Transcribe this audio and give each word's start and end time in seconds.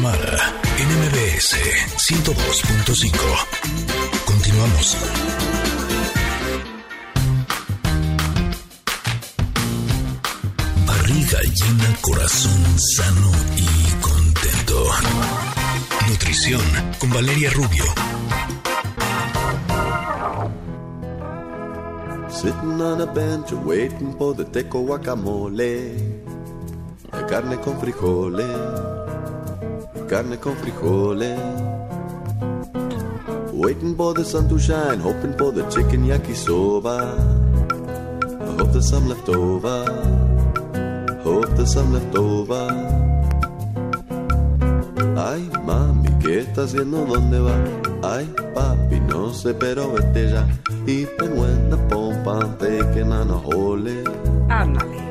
Tamara 0.00 0.54
en 0.78 0.88
MBS 0.88 1.56
102.5. 2.08 3.12
Continuamos. 4.24 4.96
Barriga 10.86 11.40
llena, 11.42 11.96
corazón 12.00 12.78
sano 12.96 13.30
y 13.56 13.68
contento. 14.00 14.86
Nutrición 16.08 16.62
con 16.98 17.10
Valeria 17.10 17.50
Rubio. 17.50 17.84
Sitting 22.30 22.80
on 22.80 23.02
a 23.02 23.06
bench 23.06 23.52
waiting 23.52 24.16
for 24.16 24.34
the 24.34 24.46
teco 24.46 24.80
guacamole. 24.80 25.94
Carne 27.28 27.60
con 27.60 27.78
frijoles. 27.78 28.99
Carne 30.10 30.40
con 30.40 30.56
frijoles. 30.56 31.38
Waiting 33.52 33.94
for 33.94 34.12
the 34.12 34.24
sun 34.24 34.48
to 34.48 34.58
shine, 34.58 34.98
hoping 34.98 35.38
for 35.38 35.52
the 35.52 35.62
chicken 35.70 36.04
yakisoba. 36.04 37.14
I 38.42 38.56
hope 38.58 38.72
there's 38.72 38.90
some 38.90 39.08
left 39.08 39.28
over. 39.28 39.84
Hope 41.22 41.54
there's 41.54 41.72
some 41.72 41.92
left 41.92 42.16
over. 42.16 42.66
Ay, 45.16 45.48
mami, 45.64 46.08
¿qué 46.18 46.40
estás 46.40 46.70
haciendo? 46.70 47.06
¿Dónde 47.06 47.38
va? 47.38 47.54
Ay, 48.02 48.26
papi, 48.52 48.98
no 48.98 49.32
sé, 49.32 49.54
pero 49.54 49.92
vete 49.92 50.28
ya. 50.28 50.44
Y 50.88 51.06
when 51.20 51.70
the 51.70 51.76
pompa, 51.88 52.58
taking 52.58 53.12
on 53.12 53.30
a 53.30 53.38
hole. 53.38 54.02
Ándale. 54.48 55.09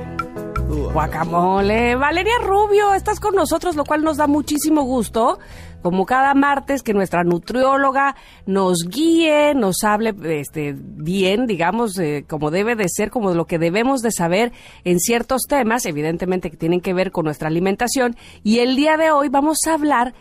Guacamole. 0.93 1.95
Valeria 1.95 2.33
Rubio, 2.41 2.93
estás 2.95 3.19
con 3.19 3.35
nosotros, 3.35 3.75
lo 3.75 3.85
cual 3.85 4.03
nos 4.03 4.17
da 4.17 4.25
muchísimo 4.25 4.81
gusto. 4.83 5.37
Como 5.83 6.05
cada 6.05 6.33
martes 6.33 6.81
que 6.81 6.93
nuestra 6.93 7.23
nutrióloga 7.23 8.15
nos 8.45 8.85
guíe, 8.89 9.53
nos 9.53 9.83
hable 9.83 10.13
este, 10.23 10.75
bien, 10.75 11.45
digamos, 11.45 11.97
eh, 11.99 12.25
como 12.27 12.49
debe 12.51 12.75
de 12.75 12.89
ser, 12.89 13.11
como 13.11 13.33
lo 13.33 13.45
que 13.45 13.59
debemos 13.59 14.01
de 14.01 14.11
saber 14.11 14.51
en 14.83 14.99
ciertos 14.99 15.43
temas, 15.47 15.85
evidentemente 15.85 16.49
que 16.49 16.57
tienen 16.57 16.81
que 16.81 16.93
ver 16.93 17.11
con 17.11 17.25
nuestra 17.25 17.47
alimentación. 17.47 18.15
Y 18.43 18.59
el 18.59 18.75
día 18.75 18.97
de 18.97 19.11
hoy 19.11 19.29
vamos 19.29 19.59
a 19.67 19.75
hablar 19.75 20.13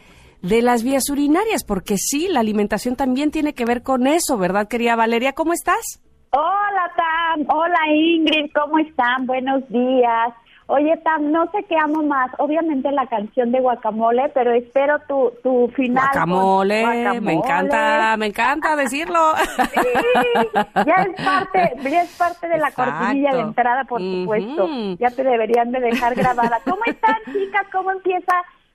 de 0.43 0.63
las 0.63 0.85
vías 0.85 1.09
urinarias, 1.11 1.65
porque 1.65 1.97
sí, 1.97 2.29
la 2.29 2.41
alimentación 2.41 2.95
también 2.95 3.31
tiene 3.31 3.55
que 3.55 3.65
ver 3.65 3.83
con 3.83 4.07
eso, 4.07 4.37
¿verdad, 4.37 4.69
querida 4.69 4.97
Valeria? 4.97 5.33
¿Cómo 5.33 5.55
estás? 5.55 6.01
Hola, 6.31 6.93
Tam. 6.95 7.47
Hola, 7.49 7.79
Ingrid. 7.91 8.53
¿Cómo 8.55 8.79
están? 8.79 9.27
Buenos 9.27 9.67
días. 9.71 10.35
Oye, 10.71 10.99
Tam, 10.99 11.33
no 11.33 11.51
sé 11.51 11.65
qué 11.65 11.79
amo 11.79 12.03
más. 12.03 12.31
Obviamente 12.37 12.93
la 12.93 13.07
canción 13.07 13.53
de 13.53 13.61
Guacamole, 13.61 14.29
pero 14.35 14.53
espero 14.53 14.99
tu, 15.09 15.33
tu 15.43 15.69
final. 15.75 16.05
Guacamole, 16.13 17.21
me 17.23 17.33
encanta, 17.33 18.15
me 18.19 18.27
encanta 18.27 18.77
decirlo. 18.77 19.19
Sí, 19.57 20.61
ya 20.87 20.95
es 21.05 21.25
parte, 21.25 21.73
ya 21.91 22.03
es 22.03 22.17
parte 22.19 22.49
de 22.49 22.59
la 22.59 22.71
cortinilla 22.73 23.33
de 23.33 23.41
entrada, 23.41 23.85
por 23.85 24.03
supuesto. 24.03 24.69
Ya 24.99 25.09
te 25.11 25.25
deberían 25.25 25.73
de 25.73 25.81
dejar 25.81 26.15
grabada. 26.15 26.59
¿Cómo 26.65 26.83
están, 26.85 27.17
chicas? 27.33 27.67
¿Cómo 27.73 27.91
empieza 27.91 28.35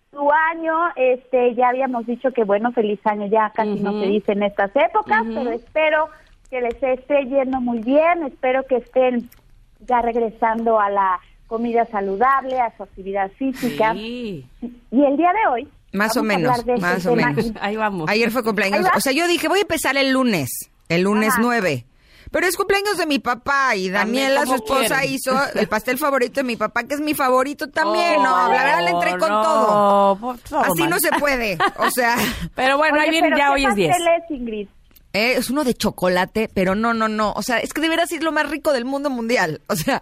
tu 0.09 0.31
año? 0.31 0.73
Este, 0.95 1.53
ya 1.53 1.69
habíamos 1.69 2.07
dicho 2.07 2.31
que 2.31 2.43
bueno, 2.43 2.71
feliz 2.71 2.99
año 3.05 3.27
ya 3.27 3.51
casi 3.51 3.79
no 3.79 3.91
se 3.99 4.07
dice 4.07 4.31
en 4.31 4.41
estas 4.41 4.75
épocas, 4.75 5.21
pero 5.27 5.51
espero 5.51 6.09
que 6.49 6.59
les 6.59 6.81
esté 6.81 7.25
yendo 7.25 7.61
muy 7.61 7.81
bien, 7.81 8.23
espero 8.23 8.63
que 8.65 8.77
estén 8.77 9.29
ya 9.81 10.01
regresando 10.01 10.79
a 10.79 10.89
la 10.89 11.19
comida 11.53 11.85
saludable, 11.85 12.59
a 12.59 12.75
su 12.75 12.81
actividad 12.81 13.29
física. 13.37 13.93
Y 13.93 14.43
el 14.89 15.17
día 15.17 15.29
de 15.33 15.51
hoy... 15.51 15.67
Más 15.91 16.17
o 16.17 16.23
menos, 16.23 16.57
este 16.57 16.77
más 16.77 17.05
o 17.05 17.15
menos. 17.15 17.51
Ahí 17.61 17.75
vamos. 17.75 18.09
Ayer 18.09 18.31
fue 18.31 18.41
cumpleaños. 18.43 18.87
O 18.95 18.99
sea, 18.99 19.11
yo 19.11 19.27
dije, 19.27 19.47
voy 19.47 19.59
a 19.59 19.61
empezar 19.61 19.95
el 19.95 20.09
lunes, 20.09 20.49
el 20.89 21.03
lunes 21.03 21.35
9. 21.39 21.85
Pero 22.31 22.47
es 22.47 22.57
cumpleaños 22.57 22.97
de 22.97 23.05
mi 23.05 23.19
papá 23.19 23.75
y 23.75 23.91
Daniela, 23.91 24.47
su 24.47 24.55
esposa, 24.55 25.05
hizo 25.05 25.39
el 25.53 25.67
pastel 25.67 25.99
favorito 25.99 26.39
de 26.39 26.43
mi 26.43 26.55
papá, 26.55 26.85
que 26.85 26.95
es 26.95 27.01
mi 27.01 27.13
favorito 27.13 27.69
también. 27.69 28.15
Oh, 28.17 28.23
no, 28.23 28.51
la 28.51 28.63
verdad 28.63 28.83
le 28.83 28.89
entré 28.89 29.11
con 29.19 29.29
todo. 29.29 30.37
Así 30.63 30.87
no 30.87 30.97
se 30.97 31.11
puede. 31.19 31.59
O 31.77 31.91
sea. 31.91 32.15
Pero 32.55 32.79
bueno, 32.79 32.99
ahí 32.99 33.11
viene, 33.11 33.29
ya 33.37 33.51
hoy 33.51 33.63
es 33.63 33.75
10. 33.75 33.95
Eh, 35.13 35.35
es 35.37 35.49
uno 35.49 35.63
de 35.63 35.73
chocolate, 35.75 36.49
pero 36.53 36.73
no, 36.75 36.93
no, 36.93 37.07
no. 37.07 37.31
O 37.33 37.43
sea, 37.43 37.59
es 37.59 37.71
que 37.73 37.81
debería 37.81 38.05
ser 38.07 38.23
lo 38.23 38.31
más 38.31 38.49
rico 38.49 38.73
del 38.73 38.85
mundo 38.85 39.09
mundial. 39.09 39.61
O 39.67 39.75
sea, 39.75 40.01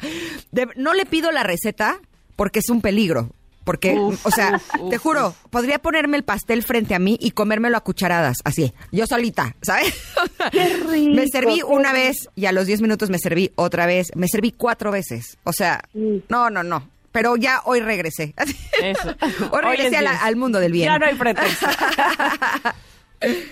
no 0.76 0.94
le 0.94 1.06
pido 1.06 1.32
la 1.32 1.44
receta 1.44 2.00
porque 2.36 2.60
es 2.60 2.70
un 2.70 2.82
peligro. 2.82 3.30
Porque, 3.64 3.96
o 3.96 4.32
sea, 4.32 4.60
te 4.90 4.98
juro, 4.98 5.36
podría 5.52 5.78
ponerme 5.78 6.18
el 6.18 6.24
pastel 6.24 6.64
frente 6.64 6.96
a 6.96 7.00
mí 7.00 7.16
y 7.22 7.30
comérmelo 7.30 7.78
a 7.78 7.82
cucharadas, 7.82 8.38
así, 8.44 8.74
yo 8.92 9.06
solita, 9.06 9.56
¿sabes? 9.62 9.94
Qué 10.52 10.66
rico, 10.92 11.16
me 11.16 11.28
serví 11.28 11.62
una 11.62 11.94
vez 11.94 12.28
y 12.36 12.48
a 12.48 12.54
los 12.54 12.66
10 12.66 12.82
minutos 12.82 13.12
me 13.12 13.20
serví 13.20 13.52
otra 13.56 13.86
vez. 13.86 14.08
Me 14.16 14.28
serví 14.28 14.52
cuatro 14.52 14.90
veces. 14.92 15.38
O 15.44 15.54
sea, 15.54 15.80
no, 15.94 16.50
no, 16.50 16.64
no. 16.64 16.90
Pero 17.12 17.36
ya 17.36 17.62
hoy 17.66 17.82
regresé. 17.82 18.34
Eso. 18.82 19.10
Hoy 19.52 19.60
Hoy 19.64 19.76
regresé 19.78 19.88
es 19.90 19.96
a 19.98 20.02
la- 20.02 20.12
10. 20.12 20.24
al 20.24 20.36
mundo 20.38 20.60
del 20.60 20.72
bien. 20.72 20.86
Ya 20.88 20.98
no 20.98 21.06
hay 21.06 21.16
pretexto. 21.16 21.68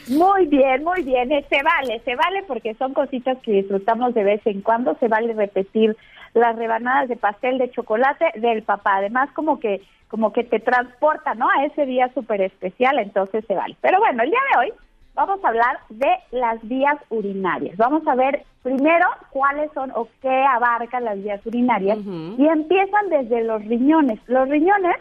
Muy 0.07 0.47
bien, 0.47 0.84
muy 0.84 1.03
bien. 1.03 1.31
Eh, 1.31 1.46
Se 1.50 1.62
vale, 1.63 2.00
se 2.06 2.16
vale 2.16 2.44
porque 2.47 2.74
son 2.75 2.94
cositas 2.94 3.38
que 3.40 3.52
disfrutamos 3.52 4.13
de 4.13 4.24
vez 4.24 4.41
en 4.46 4.62
cuando. 4.62 4.96
Se 5.00 5.07
vale 5.07 5.34
repetir 5.34 5.96
las 6.34 6.56
rebanadas 6.56 7.09
de 7.09 7.16
pastel 7.16 7.57
de 7.57 7.72
chocolate 7.72 8.25
del 8.35 8.63
papá. 8.63 8.97
Además, 8.97 9.30
como 9.34 9.59
que 9.59 9.81
como 10.09 10.34
que 10.34 10.44
te 10.44 10.59
transporta, 10.59 11.35
¿no? 11.35 11.47
A 11.50 11.66
ese 11.66 11.85
día 11.85 12.12
súper 12.16 12.41
especial, 12.41 12.97
entonces 12.97 13.46
se 13.46 13.53
vale. 13.53 13.75
Pero 13.80 14.00
bueno, 14.00 14.24
el 14.24 14.31
día 14.31 14.40
de 14.53 14.59
hoy 14.59 14.74
vamos 15.13 15.44
a 15.44 15.50
hablar 15.50 15.78
de 15.90 16.09
las 16.31 16.59
vías 16.68 16.97
urinarias. 17.09 17.78
Vamos 17.78 18.07
a 18.07 18.16
ver 18.16 18.44
primero 18.63 19.06
cuáles 19.30 19.72
son 19.74 19.91
o 19.94 20.07
qué 20.22 20.44
abarcan 20.46 21.06
las 21.06 21.22
vías 21.22 21.46
urinarias 21.46 22.00
y 22.38 22.47
empiezan 22.47 23.09
desde 23.09 23.44
los 23.44 23.63
riñones. 23.66 24.19
Los 24.28 24.50
riñones 24.50 24.96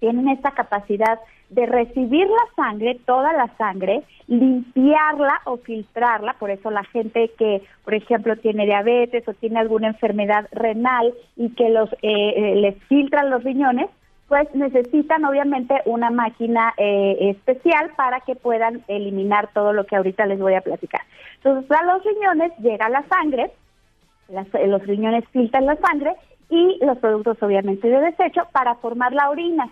tienen 0.00 0.28
esta 0.28 0.50
capacidad 0.52 1.18
de 1.50 1.66
recibir 1.66 2.26
la 2.26 2.54
sangre, 2.56 2.98
toda 3.06 3.32
la 3.32 3.48
sangre, 3.58 4.02
limpiarla 4.28 5.40
o 5.44 5.56
filtrarla, 5.58 6.34
por 6.34 6.50
eso 6.50 6.70
la 6.70 6.84
gente 6.84 7.30
que, 7.38 7.62
por 7.84 7.94
ejemplo, 7.94 8.36
tiene 8.36 8.66
diabetes 8.66 9.26
o 9.28 9.34
tiene 9.34 9.58
alguna 9.58 9.88
enfermedad 9.88 10.48
renal 10.52 11.12
y 11.36 11.50
que 11.50 11.70
los 11.70 11.92
eh, 11.94 12.32
eh, 12.36 12.54
les 12.56 12.76
filtran 12.84 13.30
los 13.30 13.42
riñones, 13.44 13.88
pues 14.28 14.48
necesitan 14.54 15.24
obviamente 15.24 15.74
una 15.86 16.10
máquina 16.10 16.72
eh, 16.76 17.16
especial 17.30 17.90
para 17.96 18.20
que 18.20 18.36
puedan 18.36 18.82
eliminar 18.86 19.48
todo 19.52 19.72
lo 19.72 19.84
que 19.86 19.96
ahorita 19.96 20.26
les 20.26 20.38
voy 20.38 20.54
a 20.54 20.60
platicar. 20.60 21.00
Entonces, 21.36 21.68
a 21.70 21.84
los 21.84 22.04
riñones 22.04 22.52
llega 22.58 22.88
la 22.88 23.02
sangre, 23.08 23.50
las- 24.28 24.54
eh, 24.54 24.68
los 24.68 24.86
riñones 24.86 25.24
filtran 25.32 25.66
la 25.66 25.76
sangre 25.76 26.14
y 26.48 26.78
los 26.84 26.98
productos 26.98 27.42
obviamente 27.42 27.88
de 27.88 28.00
desecho 28.00 28.42
para 28.52 28.76
formar 28.76 29.12
la 29.12 29.30
orina. 29.30 29.68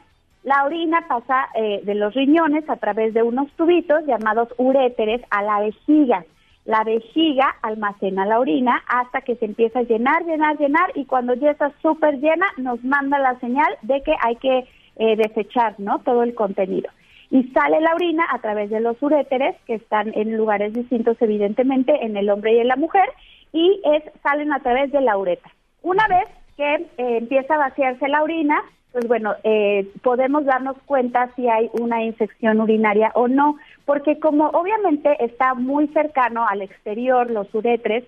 La 0.48 0.64
orina 0.64 1.04
pasa 1.06 1.50
eh, 1.54 1.82
de 1.84 1.94
los 1.94 2.14
riñones 2.14 2.66
a 2.70 2.76
través 2.76 3.12
de 3.12 3.22
unos 3.22 3.52
tubitos 3.52 4.06
llamados 4.06 4.48
uréteres 4.56 5.20
a 5.28 5.42
la 5.42 5.60
vejiga. 5.60 6.24
La 6.64 6.84
vejiga 6.84 7.54
almacena 7.60 8.24
la 8.24 8.40
orina 8.40 8.82
hasta 8.88 9.20
que 9.20 9.36
se 9.36 9.44
empieza 9.44 9.80
a 9.80 9.82
llenar, 9.82 10.24
llenar, 10.24 10.56
llenar 10.56 10.90
y 10.94 11.04
cuando 11.04 11.34
ya 11.34 11.50
está 11.50 11.70
súper 11.82 12.18
llena 12.18 12.46
nos 12.56 12.82
manda 12.82 13.18
la 13.18 13.38
señal 13.40 13.68
de 13.82 14.02
que 14.02 14.14
hay 14.22 14.36
que 14.36 14.64
eh, 14.96 15.16
desechar 15.16 15.74
¿no? 15.76 15.98
todo 15.98 16.22
el 16.22 16.34
contenido. 16.34 16.88
Y 17.30 17.42
sale 17.48 17.82
la 17.82 17.94
orina 17.94 18.24
a 18.32 18.38
través 18.38 18.70
de 18.70 18.80
los 18.80 18.96
uréteres 19.02 19.54
que 19.66 19.74
están 19.74 20.12
en 20.14 20.34
lugares 20.34 20.72
distintos 20.72 21.18
evidentemente 21.20 21.92
en 22.06 22.16
el 22.16 22.30
hombre 22.30 22.54
y 22.54 22.60
en 22.60 22.68
la 22.68 22.76
mujer 22.76 23.10
y 23.52 23.82
es, 23.84 24.02
salen 24.22 24.50
a 24.54 24.60
través 24.60 24.90
de 24.92 25.02
la 25.02 25.18
uretra. 25.18 25.52
Una 25.82 26.08
vez 26.08 26.26
que 26.56 26.74
eh, 26.74 27.18
empieza 27.18 27.56
a 27.56 27.68
vaciarse 27.68 28.08
la 28.08 28.22
orina, 28.22 28.62
pues 28.92 29.06
bueno, 29.06 29.34
eh, 29.44 29.86
podemos 30.02 30.44
darnos 30.44 30.76
cuenta 30.86 31.30
si 31.36 31.48
hay 31.48 31.70
una 31.72 32.02
infección 32.02 32.60
urinaria 32.60 33.10
o 33.14 33.28
no, 33.28 33.56
porque 33.84 34.18
como 34.18 34.48
obviamente 34.48 35.16
está 35.24 35.54
muy 35.54 35.88
cercano 35.88 36.46
al 36.48 36.62
exterior 36.62 37.30
los 37.30 37.52
uretres, 37.54 38.04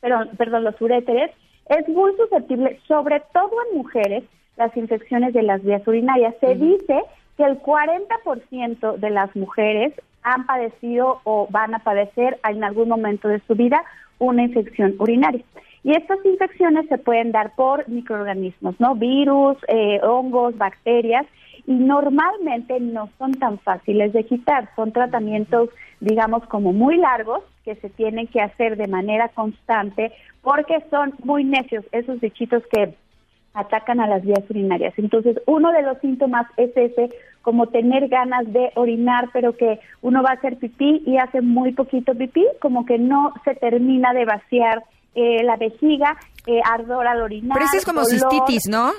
perdón, 0.00 0.30
perdón, 0.36 0.64
los 0.64 0.80
uréteres, 0.80 1.30
es 1.66 1.88
muy 1.88 2.14
susceptible, 2.16 2.78
sobre 2.86 3.22
todo 3.32 3.50
en 3.70 3.78
mujeres, 3.78 4.24
las 4.56 4.76
infecciones 4.76 5.32
de 5.32 5.42
las 5.42 5.62
vías 5.62 5.86
urinarias. 5.86 6.34
Se 6.40 6.54
dice 6.54 7.02
que 7.36 7.44
el 7.44 7.60
40% 7.60 8.96
de 8.96 9.10
las 9.10 9.34
mujeres 9.34 9.94
han 10.22 10.46
padecido 10.46 11.20
o 11.24 11.48
van 11.50 11.74
a 11.74 11.78
padecer 11.78 12.38
en 12.48 12.62
algún 12.62 12.88
momento 12.88 13.28
de 13.28 13.40
su 13.46 13.54
vida 13.54 13.82
una 14.18 14.42
infección 14.42 14.94
urinaria. 14.98 15.42
Y 15.84 15.92
estas 15.96 16.24
infecciones 16.24 16.86
se 16.88 16.98
pueden 16.98 17.32
dar 17.32 17.54
por 17.56 17.88
microorganismos, 17.88 18.78
¿no? 18.78 18.94
Virus, 18.94 19.56
eh, 19.68 20.00
hongos, 20.02 20.56
bacterias, 20.56 21.26
y 21.66 21.72
normalmente 21.72 22.78
no 22.80 23.08
son 23.18 23.32
tan 23.32 23.58
fáciles 23.58 24.12
de 24.12 24.24
quitar. 24.24 24.68
Son 24.76 24.92
tratamientos, 24.92 25.70
digamos, 26.00 26.44
como 26.46 26.72
muy 26.72 26.96
largos 26.96 27.42
que 27.64 27.76
se 27.76 27.88
tienen 27.90 28.26
que 28.26 28.40
hacer 28.40 28.76
de 28.76 28.88
manera 28.88 29.28
constante 29.28 30.12
porque 30.42 30.82
son 30.90 31.14
muy 31.22 31.44
necios 31.44 31.84
esos 31.92 32.20
bichitos 32.20 32.64
que 32.72 32.94
atacan 33.54 34.00
a 34.00 34.08
las 34.08 34.22
vías 34.22 34.42
urinarias. 34.48 34.94
Entonces, 34.96 35.40
uno 35.46 35.72
de 35.72 35.82
los 35.82 35.98
síntomas 35.98 36.46
es 36.56 36.76
ese, 36.76 37.10
como 37.42 37.66
tener 37.66 38.08
ganas 38.08 38.50
de 38.52 38.72
orinar, 38.74 39.28
pero 39.32 39.56
que 39.56 39.78
uno 40.00 40.22
va 40.22 40.30
a 40.30 40.34
hacer 40.34 40.56
pipí 40.56 41.02
y 41.06 41.18
hace 41.18 41.42
muy 41.42 41.72
poquito 41.72 42.14
pipí, 42.14 42.46
como 42.60 42.86
que 42.86 42.98
no 42.98 43.32
se 43.44 43.54
termina 43.54 44.12
de 44.14 44.24
vaciar 44.24 44.82
eh, 45.14 45.42
la 45.44 45.56
vejiga, 45.56 46.16
eh, 46.46 46.60
ardor 46.64 47.06
al 47.06 47.22
orinar. 47.22 47.54
Pero 47.54 47.66
eso 47.66 47.76
es 47.78 47.84
como 47.84 48.04
cistitis, 48.04 48.68
¿no? 48.68 48.92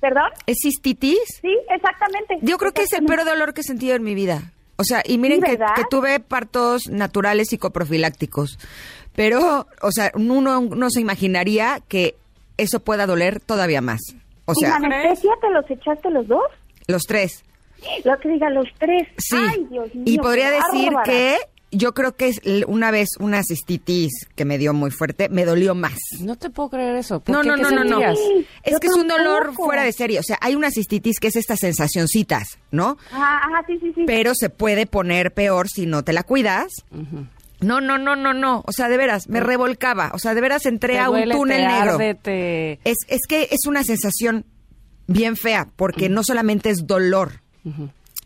¿Perdón? 0.00 0.30
¿Es 0.46 0.58
cistitis? 0.62 1.18
Sí, 1.40 1.56
exactamente. 1.70 2.38
Yo 2.42 2.58
creo 2.58 2.72
que 2.72 2.82
es 2.82 2.92
el 2.92 3.04
peor 3.04 3.24
dolor 3.24 3.54
que 3.54 3.62
he 3.62 3.64
sentido 3.64 3.96
en 3.96 4.02
mi 4.02 4.14
vida. 4.14 4.52
O 4.76 4.84
sea, 4.84 5.02
y 5.04 5.16
miren 5.16 5.40
que, 5.40 5.56
que, 5.56 5.84
tuve 5.88 6.20
partos 6.20 6.88
naturales 6.88 7.48
psicoprofilácticos. 7.48 8.58
Pero, 9.14 9.66
o 9.80 9.90
sea, 9.90 10.12
uno 10.14 10.60
no 10.60 10.90
se 10.90 11.00
imaginaría 11.00 11.80
que 11.88 12.14
eso 12.58 12.80
pueda 12.80 13.06
doler 13.06 13.40
todavía 13.40 13.80
más. 13.80 14.00
O 14.44 14.54
sea, 14.54 14.78
¿Y 14.80 14.84
anestesia 14.84 15.32
te 15.40 15.50
los 15.50 15.70
echaste 15.70 16.10
los 16.10 16.28
dos? 16.28 16.44
Los 16.86 17.02
tres. 17.02 17.42
Lo 18.04 18.18
que 18.18 18.28
diga, 18.28 18.50
los 18.50 18.68
tres. 18.78 19.08
Sí. 19.18 19.36
Ay, 19.38 19.66
Dios 19.70 19.94
mío, 19.94 20.04
y 20.06 20.18
podría 20.18 20.50
decir 20.50 20.92
bárbara. 20.92 21.04
que 21.04 21.36
yo 21.76 21.94
creo 21.94 22.16
que 22.16 22.28
es 22.28 22.40
una 22.66 22.90
vez 22.90 23.08
una 23.18 23.42
cistitis 23.42 24.12
que 24.34 24.44
me 24.44 24.58
dio 24.58 24.72
muy 24.74 24.90
fuerte, 24.90 25.28
me 25.28 25.44
dolió 25.44 25.74
más. 25.74 25.96
No 26.20 26.36
te 26.36 26.50
puedo 26.50 26.70
creer 26.70 26.96
eso. 26.96 27.20
¿Por 27.20 27.34
No, 27.34 27.42
qué? 27.42 27.48
no, 27.48 27.54
¿Qué 27.56 27.62
no, 27.62 27.70
no, 27.70 27.84
no. 27.84 28.14
Sí, 28.16 28.46
Es 28.62 28.72
yo 28.72 28.80
que 28.80 28.86
es 28.88 28.94
un 28.94 29.08
dolor 29.08 29.52
fuera 29.54 29.82
de 29.82 29.92
serie. 29.92 30.18
O 30.18 30.22
sea, 30.22 30.38
hay 30.40 30.54
una 30.54 30.70
cistitis 30.70 31.18
que 31.20 31.28
es 31.28 31.36
estas 31.36 31.60
sensacioncitas, 31.60 32.58
¿no? 32.70 32.96
Ajá, 33.12 33.38
ajá, 33.44 33.64
sí, 33.66 33.78
sí, 33.80 33.92
sí. 33.94 34.04
Pero 34.06 34.32
se 34.34 34.50
puede 34.50 34.86
poner 34.86 35.32
peor 35.34 35.68
si 35.68 35.86
no 35.86 36.02
te 36.04 36.12
la 36.12 36.22
cuidas. 36.22 36.68
No, 37.60 37.80
no, 37.80 37.96
no, 37.98 38.16
no, 38.16 38.34
no. 38.34 38.62
O 38.66 38.72
sea, 38.72 38.88
de 38.88 38.96
veras, 38.96 39.28
me 39.28 39.40
revolcaba. 39.40 40.10
O 40.14 40.18
sea, 40.18 40.34
de 40.34 40.40
veras 40.40 40.66
entré 40.66 40.94
Te 40.94 40.98
a 41.00 41.08
un 41.10 41.16
duele, 41.16 41.34
túnel 41.34 41.62
te 42.22 42.30
negro. 42.32 42.78
Es, 42.84 42.96
es 43.08 43.20
que 43.28 43.48
es 43.50 43.66
una 43.66 43.82
sensación 43.82 44.44
bien 45.06 45.36
fea, 45.36 45.68
porque 45.76 46.08
no 46.08 46.22
solamente 46.22 46.68
es 46.70 46.86
dolor, 46.86 47.40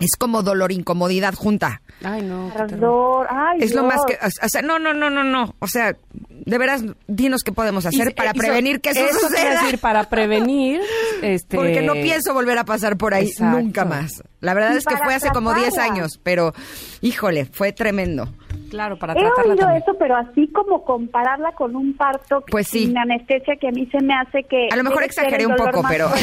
es 0.00 0.17
como 0.19 0.43
dolor, 0.43 0.73
incomodidad 0.73 1.35
junta. 1.35 1.82
Ay, 2.02 2.23
no. 2.23 2.50
Ardor, 2.56 3.26
ay, 3.31 3.58
Es 3.61 3.75
lo 3.75 3.85
más 3.85 4.00
que, 4.06 4.14
o 4.14 4.49
sea, 4.49 4.62
no, 4.62 4.79
no, 4.79 4.93
no, 4.94 5.11
no, 5.11 5.23
no. 5.23 5.55
O 5.58 5.67
sea, 5.69 5.94
de 6.31 6.58
veras, 6.58 6.82
dinos 7.06 7.43
qué 7.44 7.52
podemos 7.52 7.85
hacer 7.87 8.08
Y- 8.11 8.14
para 8.14 8.31
y 8.31 8.35
so- 8.35 8.38
prevenir 8.38 8.81
que 8.81 8.91
eso, 8.91 9.19
suceda. 9.20 9.62
decir, 9.62 9.79
para 9.79 10.08
prevenir, 10.08 10.81
este... 11.23 11.56
Porque 11.56 11.82
no 11.82 11.93
pienso 11.93 12.32
volver 12.35 12.56
a 12.58 12.64
pasar 12.64 12.97
por 12.97 13.12
ahí 13.14 13.29
Exacto. 13.29 13.58
nunca 13.61 13.85
más. 13.85 14.23
La 14.41 14.55
verdad 14.55 14.73
Y 14.75 14.79
es 14.79 14.87
que 14.87 14.97
fue 14.97 15.14
hace 15.14 15.29
como 15.31 15.52
10 15.55 15.75
tratarla. 15.75 15.93
años, 15.94 16.19
pero 16.23 16.55
híjole, 17.02 17.44
fue 17.44 17.73
tremendo. 17.73 18.32
Claro, 18.71 18.97
para 18.97 19.13
He 19.13 19.17
tratarla 19.17 19.53
oído 19.53 19.57
también. 19.57 19.83
eso, 19.83 19.97
pero 19.99 20.17
así 20.17 20.49
como 20.49 20.85
compararla 20.85 21.53
con 21.53 21.77
un 21.77 21.97
parto 21.97 22.43
Pues 22.51 22.69
sí. 22.69 22.87
sin 22.87 22.97
anestesia 22.97 23.57
que 23.61 23.69
a 23.69 23.71
mí 23.73 23.87
se 23.87 24.03
me 24.03 24.15
hace 24.15 24.45
que... 24.45 24.69
A 24.73 24.77
lo 24.77 24.85
mejor 24.85 25.03
exageré 25.03 25.47
un 25.47 25.57
poco, 25.57 25.83
pero-. 25.89 26.09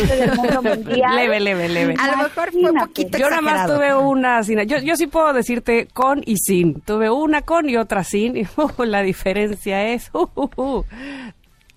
Leve, 1.16 1.40
leve, 1.40 1.70
leve. 1.70 1.96
A 2.00 2.12
lo 2.12 2.18
mejor 2.18 2.52
fue 2.52 2.72
un 2.72 2.78
poquito 2.78 3.18
Yo 3.18 3.30
nada 3.30 3.42
más 3.42 3.68
tuve 3.68 3.94
una 3.94 4.44
sin. 4.44 4.60
Yo, 4.62 4.78
yo 4.80 4.96
sí 4.96 5.08
puedo 5.08 5.34
decirte 5.34 5.88
con 5.94 6.22
y 6.26 6.38
sin. 6.38 6.82
Tuve 6.82 7.10
una 7.10 7.42
con 7.42 7.70
y 7.70 7.78
otra 7.78 8.04
sin. 8.04 8.38
Y 8.38 8.48
uh, 8.58 8.84
la 8.86 9.02
diferencia 9.02 9.84
es 9.90 10.10
uh, 10.14 10.28
uh, 10.36 10.50
uh, 10.56 10.84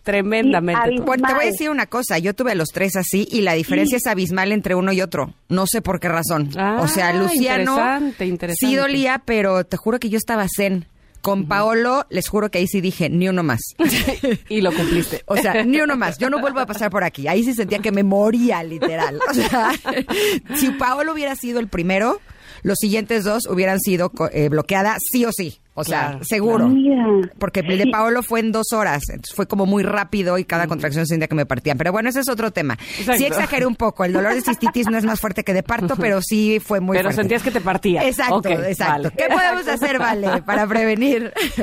tremendamente. 0.02 1.00
Bueno, 1.00 1.26
te 1.28 1.34
voy 1.34 1.44
a 1.44 1.46
decir 1.46 1.70
una 1.70 1.86
cosa, 1.86 2.18
yo 2.18 2.34
tuve 2.34 2.54
los 2.54 2.68
tres 2.68 2.96
así 2.96 3.26
y 3.30 3.40
la 3.42 3.54
diferencia 3.54 3.96
es 3.96 4.06
abismal 4.06 4.52
entre 4.52 4.74
uno 4.74 4.92
y 4.92 5.00
otro. 5.00 5.34
No 5.48 5.66
sé 5.66 5.82
por 5.82 6.00
qué 6.00 6.08
razón. 6.08 6.50
Ah, 6.56 6.78
o 6.82 6.88
sea, 6.88 7.12
Luciano 7.12 7.60
interesante, 7.72 8.26
interesante. 8.26 8.66
sí 8.66 8.76
dolía, 8.76 9.22
pero 9.24 9.64
te 9.64 9.76
juro 9.76 9.98
que 9.98 10.08
yo 10.10 10.18
estaba 10.18 10.46
zen. 10.54 10.86
Con 11.22 11.46
Paolo, 11.48 12.06
les 12.08 12.30
juro 12.30 12.50
que 12.50 12.56
ahí 12.56 12.66
sí 12.66 12.80
dije, 12.80 13.10
ni 13.10 13.28
uno 13.28 13.42
más. 13.42 13.60
y 14.48 14.62
lo 14.62 14.72
cumpliste. 14.72 15.22
O 15.26 15.36
sea, 15.36 15.64
ni 15.64 15.78
uno 15.82 15.94
más. 15.94 16.16
Yo 16.16 16.30
no 16.30 16.40
vuelvo 16.40 16.60
a 16.60 16.66
pasar 16.66 16.90
por 16.90 17.04
aquí. 17.04 17.28
Ahí 17.28 17.44
sí 17.44 17.52
sentía 17.52 17.80
que 17.80 17.92
me 17.92 18.02
moría, 18.02 18.62
literal. 18.62 19.20
O 19.30 19.34
sea, 19.34 19.70
si 20.56 20.70
Paolo 20.70 21.12
hubiera 21.12 21.36
sido 21.36 21.60
el 21.60 21.68
primero, 21.68 22.22
los 22.62 22.78
siguientes 22.80 23.24
dos 23.24 23.46
hubieran 23.50 23.80
sido 23.80 24.08
co- 24.08 24.30
eh, 24.32 24.48
bloqueada 24.48 24.96
sí 25.12 25.26
o 25.26 25.30
sí. 25.32 25.60
O 25.80 25.84
sea, 25.84 26.08
Claro, 26.10 26.24
seguro. 26.24 26.68
Mira. 26.68 27.06
Porque 27.38 27.60
el 27.60 27.78
de 27.78 27.86
Paolo 27.90 28.22
fue 28.22 28.40
en 28.40 28.52
dos 28.52 28.72
horas, 28.72 29.02
entonces 29.10 29.34
fue 29.34 29.46
como 29.46 29.66
muy 29.66 29.82
rápido 29.82 30.38
y 30.38 30.44
cada 30.44 30.66
contracción 30.66 31.06
sentía 31.06 31.28
que 31.28 31.34
me 31.34 31.46
partían. 31.46 31.76
Pero 31.78 31.92
bueno, 31.92 32.08
ese 32.08 32.20
es 32.20 32.28
otro 32.28 32.50
tema. 32.50 32.74
Exacto. 32.98 33.14
Sí 33.18 33.24
exageré 33.26 33.66
un 33.66 33.76
poco, 33.76 34.04
el 34.04 34.12
dolor 34.12 34.34
de 34.34 34.40
cistitis 34.40 34.88
no 34.90 34.96
es 34.98 35.04
más 35.04 35.20
fuerte 35.20 35.44
que 35.44 35.52
de 35.54 35.62
parto, 35.62 35.94
pero 35.96 36.20
sí 36.22 36.58
fue 36.60 36.80
muy 36.80 36.96
Pero 36.96 37.08
fuerte. 37.10 37.22
sentías 37.22 37.42
que 37.42 37.50
te 37.50 37.60
partía. 37.60 38.06
Exacto, 38.06 38.48
exacto. 38.48 38.92
vale. 38.92 39.10
¿Qué 39.16 39.24
podemos 39.32 39.68
hacer, 39.68 39.98
Vale, 39.98 40.42
para 40.42 40.66
prevenir? 40.66 41.32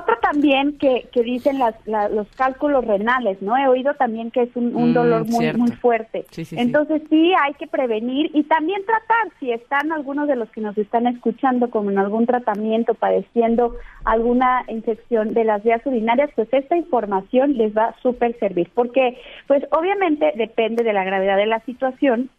Otro 0.00 0.16
también 0.20 0.76
que, 0.78 1.08
que 1.12 1.22
dicen 1.22 1.58
las, 1.58 1.74
la- 1.86 2.08
los 2.08 2.26
cálculos 2.36 2.84
renales, 2.84 3.40
¿no? 3.42 3.56
He 3.56 3.66
oído 3.68 3.94
también 3.94 4.30
que 4.30 4.42
es 4.42 4.50
un, 4.56 4.74
un 4.74 4.90
Mm, 4.90 4.94
dolor 4.94 5.26
muy 5.26 5.38
cierto. 5.40 5.58
muy 5.58 5.70
fuerte. 5.72 6.24
Sí, 6.30 6.44
sí, 6.44 6.56
sí. 6.56 6.56
Entonces 6.58 7.02
sí 7.10 7.32
hay 7.44 7.54
que 7.54 7.66
prevenir 7.66 8.30
y 8.34 8.42
también 8.44 8.80
tratar, 8.84 9.32
si 9.40 9.50
están 9.52 9.92
algunos 9.92 10.28
de 10.28 10.36
los 10.36 10.48
que 10.50 10.60
nos 10.60 10.76
están 10.78 11.06
escuchando 11.06 11.70
como 11.70 11.90
en 11.90 11.98
algún 11.98 12.26
tratamiento, 12.26 12.94
padeciendo 12.94 13.55
alguna 14.04 14.64
infección 14.68 15.34
de 15.34 15.44
las 15.44 15.62
vías 15.62 15.84
urinarias, 15.84 16.30
pues 16.34 16.48
esta 16.52 16.76
información 16.76 17.54
les 17.54 17.76
va 17.76 17.86
a 17.86 18.00
súper 18.00 18.38
servir, 18.38 18.70
porque 18.74 19.18
pues 19.46 19.64
obviamente 19.70 20.32
depende 20.36 20.84
de 20.84 20.92
la 20.92 21.04
gravedad 21.04 21.36
de 21.36 21.46
la 21.46 21.60
situación, 21.60 22.30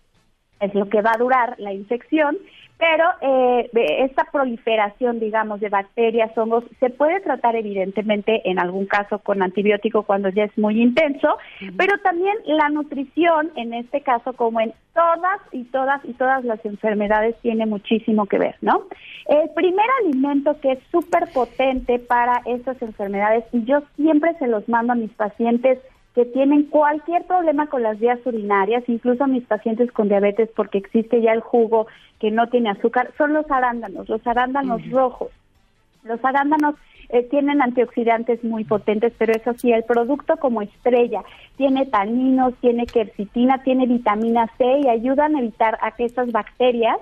es 0.60 0.74
lo 0.74 0.90
que 0.90 1.02
va 1.02 1.12
a 1.14 1.19
durar 1.19 1.56
la 1.60 1.74
infección, 1.74 2.38
pero 2.77 3.06
eh, 3.21 3.69
esta 4.03 4.25
proliferación, 4.31 5.19
digamos, 5.19 5.59
de 5.59 5.69
bacterias, 5.69 6.38
hongos, 6.38 6.63
se 6.79 6.89
puede 6.89 7.19
tratar 7.21 7.56
evidentemente 7.56 8.47
en 8.50 8.59
algún 8.59 8.85
caso 8.85 9.19
con 9.19 9.41
antibiótico 9.41 10.03
cuando 10.03 10.29
ya 10.29 10.44
es 10.44 10.57
muy 10.57 10.81
intenso, 10.81 11.38
pero 11.75 11.97
también 12.00 12.35
la 12.45 12.69
nutrición, 12.69 13.51
en 13.56 13.74
este 13.74 14.01
caso, 14.01 14.33
como 14.33 14.62
en 14.62 14.74
todas 14.94 15.41
y 15.51 15.63
todas 15.65 16.03
y 16.06 16.13
todas 16.13 16.44
las 16.45 16.63
enfermedades, 16.65 17.35
tiene 17.41 17.65
muchísimo 17.65 18.25
que 18.27 18.38
ver, 18.38 18.56
¿no? 18.62 18.83
El 19.27 19.50
primer 19.56 19.85
alimento 20.03 20.59
que 20.62 20.73
es 20.73 20.80
súper 20.91 21.27
potente 21.33 22.00
para 22.00 22.41
estas 22.45 22.80
enfermedades, 22.81 23.44
y 23.53 23.63
yo 23.65 23.81
siempre 23.95 24.35
se 24.39 24.47
los 24.47 24.68
mando 24.69 24.94
a 24.94 24.95
mis 24.95 25.12
pacientes, 25.12 25.80
que 26.18 26.25
tienen 26.25 26.64
cualquier 26.64 27.25
problema 27.25 27.68
con 27.68 27.84
las 27.84 28.00
vías 28.00 28.18
urinarias, 28.25 28.84
incluso 28.88 29.28
mis 29.28 29.44
pacientes 29.44 29.92
con 29.92 30.10
diabetes, 30.10 30.50
porque 30.56 30.80
existe 30.80 31.22
ya 31.22 31.31
el 31.31 31.42
jugo 31.42 31.86
que 32.19 32.31
no 32.31 32.48
tiene 32.48 32.72
azúcar, 32.72 33.12
son 33.19 33.34
los 33.34 33.46
arándanos, 33.52 34.10
los 34.10 34.25
arándanos 34.25 34.81
rojos. 34.90 35.30
Los 36.02 36.19
arándanos 36.25 36.74
eh, 37.10 37.22
tienen 37.30 37.62
antioxidantes 37.62 38.44
muy 38.44 38.64
potentes, 38.64 39.14
pero 39.19 39.31
eso 39.34 39.54
sí, 39.60 39.72
el 39.72 39.84
producto 39.84 40.38
como 40.38 40.64
estrella 40.64 41.22
tiene 41.56 41.86
taninos, 41.86 42.56
tiene 42.62 42.88
quercitina, 42.88 43.62
tiene 43.62 43.86
vitamina 43.86 44.50
C 44.58 44.66
y 44.86 44.90
ayudan 44.90 45.36
a 45.36 45.40
evitar 45.42 45.78
a 45.83 45.92
que 45.92 46.06
esas 46.06 46.31
bacterias 46.31 46.97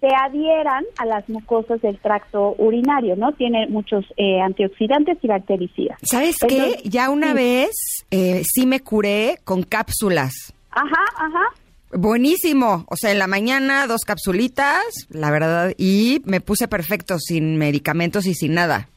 se 0.00 0.08
adhieran 0.14 0.84
a 0.96 1.04
las 1.04 1.28
mucosas 1.28 1.80
del 1.82 1.98
tracto 1.98 2.54
urinario, 2.58 3.16
¿no? 3.16 3.32
Tiene 3.32 3.66
muchos 3.66 4.04
eh, 4.16 4.40
antioxidantes 4.40 5.18
y 5.22 5.26
bactericidas. 5.26 5.98
¿Sabes 6.02 6.38
qué? 6.38 6.56
Entonces, 6.56 6.82
Ya 6.84 7.10
una 7.10 7.28
sí. 7.28 7.34
vez 7.34 7.70
eh, 8.10 8.42
sí 8.44 8.66
me 8.66 8.80
curé 8.80 9.38
con 9.44 9.62
cápsulas. 9.62 10.52
Ajá, 10.70 11.04
ajá. 11.16 11.44
Buenísimo. 11.92 12.84
O 12.88 12.96
sea, 12.96 13.10
en 13.10 13.18
la 13.18 13.26
mañana 13.26 13.86
dos 13.86 14.02
capsulitas, 14.02 14.84
la 15.10 15.30
verdad, 15.30 15.72
y 15.76 16.22
me 16.24 16.40
puse 16.40 16.68
perfecto, 16.68 17.18
sin 17.18 17.56
medicamentos 17.56 18.26
y 18.26 18.34
sin 18.34 18.54
nada. 18.54 18.88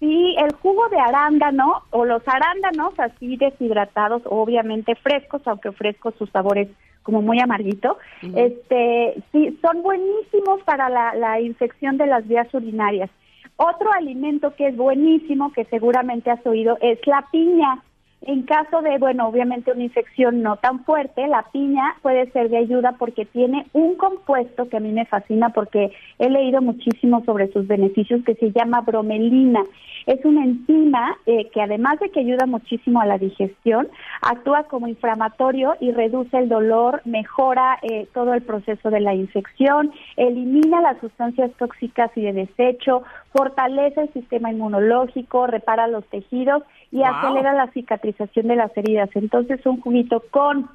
Sí, 0.00 0.36
el 0.38 0.54
jugo 0.54 0.88
de 0.90 0.98
arándano 0.98 1.82
o 1.90 2.04
los 2.04 2.22
arándanos 2.26 2.94
así 2.98 3.36
deshidratados, 3.36 4.22
obviamente 4.26 4.94
frescos, 4.94 5.42
aunque 5.46 5.72
frescos 5.72 6.14
su 6.18 6.26
sabor 6.28 6.58
es 6.58 6.68
como 7.02 7.20
muy 7.20 7.40
amarguito, 7.40 7.96
este, 8.36 9.22
sí, 9.32 9.58
son 9.62 9.82
buenísimos 9.82 10.62
para 10.64 10.88
la, 10.90 11.14
la 11.14 11.40
infección 11.40 11.96
de 11.96 12.06
las 12.06 12.28
vías 12.28 12.52
urinarias. 12.52 13.10
Otro 13.56 13.90
alimento 13.92 14.54
que 14.54 14.68
es 14.68 14.76
buenísimo, 14.76 15.52
que 15.52 15.64
seguramente 15.64 16.30
has 16.30 16.46
oído, 16.46 16.78
es 16.80 16.98
la 17.06 17.26
piña. 17.32 17.82
En 18.22 18.42
caso 18.42 18.82
de, 18.82 18.98
bueno, 18.98 19.28
obviamente 19.28 19.70
una 19.70 19.84
infección 19.84 20.42
no 20.42 20.56
tan 20.56 20.84
fuerte, 20.84 21.28
la 21.28 21.44
piña 21.52 21.96
puede 22.02 22.30
ser 22.32 22.50
de 22.50 22.58
ayuda 22.58 22.96
porque 22.98 23.24
tiene 23.24 23.66
un 23.72 23.94
compuesto 23.94 24.68
que 24.68 24.76
a 24.76 24.80
mí 24.80 24.90
me 24.90 25.06
fascina 25.06 25.50
porque 25.50 25.92
he 26.18 26.28
leído 26.28 26.60
muchísimo 26.60 27.22
sobre 27.24 27.50
sus 27.52 27.68
beneficios 27.68 28.24
que 28.24 28.34
se 28.34 28.50
llama 28.50 28.80
bromelina. 28.80 29.62
Es 30.06 30.24
una 30.24 30.42
enzima 30.42 31.16
eh, 31.26 31.48
que 31.50 31.62
además 31.62 32.00
de 32.00 32.10
que 32.10 32.20
ayuda 32.20 32.46
muchísimo 32.46 33.00
a 33.00 33.06
la 33.06 33.18
digestión, 33.18 33.88
actúa 34.20 34.64
como 34.64 34.88
inflamatorio 34.88 35.76
y 35.80 35.92
reduce 35.92 36.36
el 36.38 36.48
dolor, 36.48 37.02
mejora 37.04 37.78
eh, 37.82 38.08
todo 38.14 38.34
el 38.34 38.42
proceso 38.42 38.90
de 38.90 39.00
la 39.00 39.14
infección, 39.14 39.92
elimina 40.16 40.80
las 40.80 40.98
sustancias 40.98 41.52
tóxicas 41.58 42.10
y 42.16 42.22
de 42.22 42.32
desecho, 42.32 43.02
fortalece 43.32 44.00
el 44.00 44.12
sistema 44.12 44.50
inmunológico, 44.50 45.46
repara 45.46 45.86
los 45.86 46.04
tejidos 46.06 46.62
y 46.90 46.98
Wow. 46.98 47.06
acelera 47.06 47.52
la 47.52 47.68
cicatrización 47.72 48.48
de 48.48 48.56
las 48.56 48.76
heridas. 48.76 49.10
Entonces, 49.14 49.64
un 49.66 49.80
juguito 49.80 50.22
con 50.30 50.68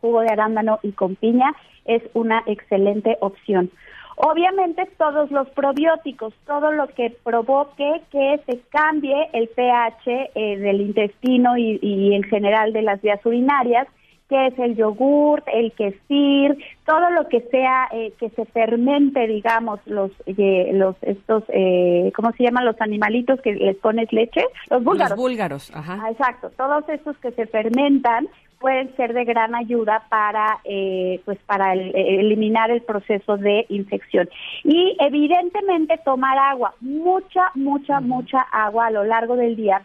jugo 0.00 0.20
de 0.20 0.30
arándano 0.30 0.78
y 0.82 0.92
con 0.92 1.16
piña 1.16 1.54
es 1.84 2.02
una 2.14 2.42
excelente 2.46 3.16
opción. 3.20 3.70
Obviamente 4.16 4.88
todos 4.96 5.30
los 5.30 5.48
probióticos, 5.50 6.32
todo 6.46 6.72
lo 6.72 6.88
que 6.88 7.14
provoque 7.22 8.00
que 8.10 8.40
se 8.46 8.60
cambie 8.70 9.28
el 9.34 9.48
pH 9.48 10.30
eh, 10.34 10.56
del 10.56 10.80
intestino 10.80 11.58
y, 11.58 11.78
y 11.82 12.14
en 12.14 12.22
general 12.22 12.72
de 12.72 12.80
las 12.82 13.02
vías 13.02 13.24
urinarias, 13.26 13.86
que 14.28 14.48
es 14.48 14.58
el 14.58 14.74
yogur, 14.76 15.42
el 15.52 15.72
quesir, 15.72 16.56
todo 16.84 17.10
lo 17.10 17.28
que 17.28 17.42
sea 17.42 17.88
eh, 17.92 18.12
que 18.18 18.30
se 18.30 18.44
fermente, 18.46 19.26
digamos, 19.26 19.80
los 19.86 20.10
eh, 20.26 20.70
los 20.72 20.96
estos 21.02 21.44
eh, 21.48 22.10
¿cómo 22.14 22.32
se 22.32 22.44
llaman 22.44 22.64
los 22.64 22.80
animalitos 22.80 23.40
que 23.40 23.54
les 23.54 23.76
pones 23.76 24.12
leche? 24.12 24.44
Los 24.70 24.82
búlgaros. 24.82 25.10
Los 25.10 25.18
búlgaros, 25.18 25.70
ajá. 25.74 26.00
Ah, 26.02 26.10
exacto, 26.10 26.50
todos 26.56 26.88
estos 26.88 27.16
que 27.18 27.30
se 27.32 27.46
fermentan 27.46 28.28
pueden 28.58 28.94
ser 28.96 29.12
de 29.12 29.24
gran 29.24 29.54
ayuda 29.54 30.04
para 30.08 30.58
eh, 30.64 31.20
pues 31.24 31.38
para 31.46 31.74
eliminar 31.74 32.70
el 32.70 32.82
proceso 32.82 33.36
de 33.36 33.66
infección 33.68 34.28
y 34.64 34.96
evidentemente 34.98 36.00
tomar 36.04 36.38
agua 36.38 36.74
mucha 36.80 37.50
mucha 37.54 38.00
mucha 38.00 38.40
agua 38.40 38.86
a 38.86 38.90
lo 38.90 39.04
largo 39.04 39.36
del 39.36 39.56
día 39.56 39.82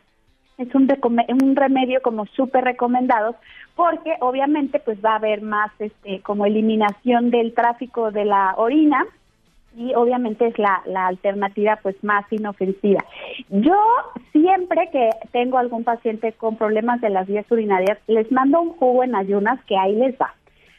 es 0.61 0.75
un, 0.75 0.87
un 1.41 1.55
remedio 1.55 2.01
como 2.01 2.25
súper 2.27 2.63
recomendado 2.63 3.35
porque 3.75 4.15
obviamente 4.19 4.79
pues 4.79 5.03
va 5.03 5.13
a 5.13 5.15
haber 5.15 5.41
más 5.41 5.71
este 5.79 6.21
como 6.21 6.45
eliminación 6.45 7.31
del 7.31 7.53
tráfico 7.53 8.11
de 8.11 8.25
la 8.25 8.53
orina 8.57 9.05
y 9.75 9.93
obviamente 9.95 10.47
es 10.47 10.59
la, 10.59 10.81
la 10.85 11.07
alternativa 11.07 11.79
pues 11.81 11.95
más 12.03 12.25
inofensiva. 12.31 13.03
Yo 13.49 13.77
siempre 14.31 14.89
que 14.91 15.09
tengo 15.31 15.57
algún 15.57 15.83
paciente 15.83 16.33
con 16.33 16.57
problemas 16.57 16.99
de 17.01 17.09
las 17.09 17.27
vías 17.27 17.49
urinarias, 17.49 17.97
les 18.07 18.29
mando 18.31 18.61
un 18.61 18.71
jugo 18.71 19.03
en 19.03 19.15
ayunas 19.15 19.63
que 19.65 19.77
ahí 19.77 19.95
les 19.95 20.15
va. 20.15 20.33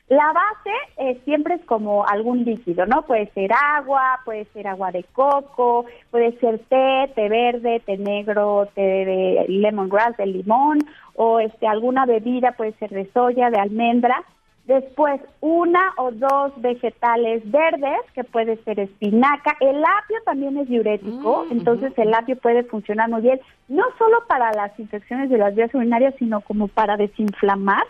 La 0.08 0.32
base 0.32 0.70
eh, 0.98 1.20
siempre 1.24 1.54
es 1.54 1.64
como 1.64 2.06
algún 2.06 2.44
líquido, 2.44 2.84
¿no? 2.86 3.02
Puede 3.02 3.30
ser 3.32 3.50
agua, 3.52 4.20
puede 4.24 4.44
ser 4.52 4.66
agua 4.66 4.90
de 4.90 5.04
coco, 5.04 5.86
puede 6.10 6.38
ser 6.38 6.58
té, 6.68 7.10
té 7.14 7.28
verde, 7.28 7.80
té 7.86 7.96
negro, 7.96 8.68
té 8.74 8.82
de 8.82 9.46
lemongrass, 9.48 10.16
de 10.18 10.26
limón, 10.26 10.80
o 11.14 11.40
este 11.40 11.66
alguna 11.66 12.04
bebida, 12.04 12.52
puede 12.52 12.72
ser 12.74 12.90
de 12.90 13.10
soya, 13.12 13.48
de 13.50 13.58
almendra. 13.58 14.22
Después, 14.66 15.20
una 15.40 15.92
o 15.96 16.12
dos 16.12 16.52
vegetales 16.60 17.42
verdes, 17.50 18.00
que 18.14 18.22
puede 18.22 18.62
ser 18.64 18.78
espinaca. 18.78 19.56
El 19.60 19.82
apio 19.82 20.18
también 20.24 20.56
es 20.56 20.68
diurético, 20.68 21.46
mm, 21.48 21.52
entonces 21.52 21.92
el 21.96 22.14
apio 22.14 22.36
puede 22.36 22.62
funcionar 22.64 23.08
muy 23.08 23.22
bien, 23.22 23.40
no 23.68 23.84
solo 23.98 24.18
para 24.28 24.52
las 24.52 24.78
infecciones 24.78 25.30
de 25.30 25.38
las 25.38 25.54
vías 25.54 25.74
urinarias, 25.74 26.14
sino 26.18 26.42
como 26.42 26.68
para 26.68 26.96
desinflamar. 26.96 27.82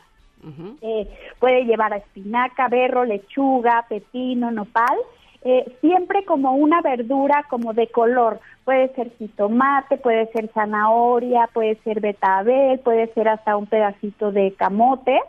Eh, 0.81 1.09
puede 1.39 1.65
llevar 1.65 1.93
a 1.93 1.99
espinaca, 1.99 2.69
berro, 2.69 3.05
lechuga, 3.05 3.87
pepino, 3.89 4.51
nopal. 4.51 4.97
Eh, 5.45 5.77
siempre 5.81 6.25
como 6.25 6.55
una 6.55 6.81
verdura 6.81 7.45
como 7.49 7.73
de 7.73 7.89
color. 7.89 8.41
Puede 8.65 8.95
ser 8.95 9.11
jitomate, 9.19 9.97
puede 9.97 10.27
ser 10.33 10.49
zanahoria, 10.55 11.49
puede 11.53 11.77
ser 11.83 12.01
betabel, 12.01 12.79
puede 12.81 13.13
ser 13.13 13.29
hasta 13.29 13.57
un 13.57 13.67
pedacito 13.67 14.31
de 14.31 14.53
camote. 14.55 15.21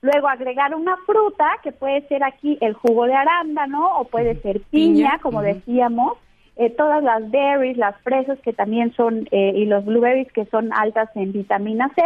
Luego 0.00 0.28
agregar 0.28 0.74
una 0.74 0.96
fruta, 1.04 1.50
que 1.62 1.72
puede 1.72 2.06
ser 2.08 2.22
aquí 2.22 2.56
el 2.60 2.72
jugo 2.74 3.04
de 3.04 3.14
arándano 3.14 3.98
o 3.98 4.04
puede 4.04 4.40
ser 4.40 4.60
piña, 4.70 5.18
como 5.22 5.42
decíamos. 5.42 6.16
Eh, 6.56 6.70
todas 6.70 7.02
las 7.04 7.30
berries, 7.30 7.76
las 7.76 7.96
fresas 8.02 8.38
que 8.40 8.52
también 8.52 8.92
son, 8.94 9.28
y 9.30 9.64
los 9.66 9.84
blueberries 9.84 10.32
que 10.32 10.44
son 10.46 10.72
altas 10.72 11.08
en 11.14 11.32
vitamina 11.32 11.90
C. 11.94 12.02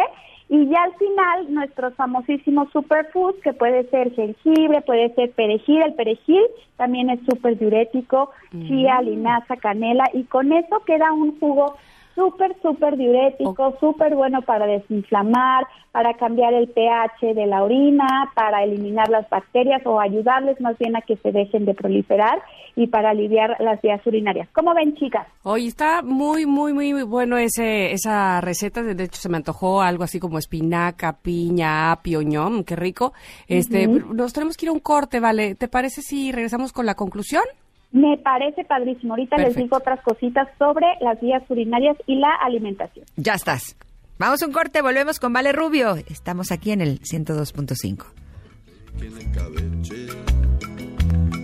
Y 0.52 0.68
ya 0.68 0.82
al 0.82 0.92
final, 0.97 1.54
nuestros 1.54 1.94
famosísimos 1.94 2.68
superfoods, 2.73 3.40
que 3.40 3.54
puede 3.54 3.88
ser 3.88 4.12
jengibre, 4.14 4.82
puede 4.82 5.09
ser 5.14 5.30
perejil, 5.30 5.80
el 5.80 5.94
perejil 5.94 6.42
también 6.76 7.09
es 7.09 7.21
súper 7.25 7.59
diurético, 7.59 8.30
chía, 8.50 9.00
mm. 9.00 9.04
linaza, 9.06 9.56
canela, 9.56 10.04
y 10.12 10.25
con 10.25 10.52
eso 10.52 10.80
queda 10.85 11.11
un 11.11 11.40
jugo 11.40 11.78
súper, 12.14 12.54
súper 12.62 12.97
diurético, 12.97 13.76
súper 13.81 14.14
bueno 14.14 14.42
para 14.42 14.66
desinflamar, 14.66 15.66
para 15.92 16.14
cambiar 16.14 16.54
el 16.54 16.69
pH 16.69 17.35
de 17.35 17.47
la 17.47 17.62
orina, 17.62 18.31
para 18.35 18.64
eliminar 18.64 19.09
las 19.09 19.28
bacterias 19.28 19.83
o 19.85 20.00
ayudarles 20.00 20.61
más 20.61 20.76
bien 20.78 20.97
a 20.97 21.02
que 21.02 21.16
se 21.16 21.33
dejen 21.33 21.64
de 21.64 21.75
proliferar 21.75 22.42
y 22.76 22.87
para 22.87 23.11
aliviar 23.11 23.57
las 23.61 23.81
vías 23.83 24.00
urinarias. 24.07 24.49
¿Cómo 24.54 24.75
ven, 24.75 24.95
chicas? 24.97 25.26
Hoy 25.42 25.66
está 25.66 26.02
muy, 26.02 26.47
muy, 26.47 26.73
muy 26.73 27.02
bueno 27.02 27.37
ese 27.37 27.92
esa 27.92 28.40
receta. 28.40 28.83
De 28.83 29.04
hecho, 29.04 29.21
se 29.21 29.28
me 29.28 29.37
antojó 29.37 29.83
algo 29.83 30.04
así 30.04 30.19
como 30.19 30.38
espinaca, 30.38 31.19
piña, 31.21 31.92
apio, 31.92 32.23
ñom, 32.23 32.64
qué 32.64 32.76
rico. 32.76 33.12
Este, 33.47 33.87
Nos 33.87 34.33
tenemos 34.33 34.57
que 34.57 34.66
ir 34.66 34.71
a 34.71 34.73
un 34.73 34.81
corte, 34.81 35.21
¿vale? 35.21 35.54
¿Te 35.54 35.69
parece 35.69 36.02
si 36.02 36.33
regresamos 36.33 36.73
con 36.73 36.87
la 36.87 36.95
conclusión? 36.95 37.45
Me 37.92 38.16
parece 38.16 38.64
padrísimo. 38.64 39.12
Ahorita 39.12 39.37
les 39.37 39.54
digo 39.54 39.76
otras 39.76 40.00
cositas 40.00 40.49
sobre 40.58 40.87
las 41.00 41.20
vías 41.20 41.42
urinarias 41.49 41.96
y 42.06 42.16
la 42.16 42.34
alimentación. 42.42 43.04
Ya 43.16 43.34
estás. 43.34 43.76
Vamos 44.18 44.42
a 44.42 44.46
un 44.46 44.52
corte, 44.52 44.80
volvemos 44.80 45.20
con 45.20 45.32
Vale 45.32 45.52
Rubio. 45.52 45.96
Estamos 46.08 46.52
aquí 46.52 46.70
en 46.70 46.80
el 46.80 47.00
102.5. 47.00 48.06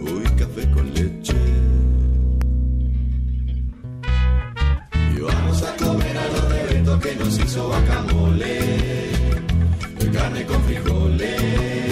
Uy, 0.00 0.24
café 0.38 0.70
con 0.70 0.94
leche. 0.94 1.36
Y 5.14 5.20
vamos 5.20 5.62
a 5.62 5.76
comer 5.76 6.16
a 6.16 6.26
los 6.28 6.48
de 6.48 7.08
que 7.08 7.16
nos 7.16 7.38
hizo 7.38 7.68
guacamole. 7.68 8.58
Carne 10.12 10.46
con 10.46 10.62
frijoles 10.62 11.88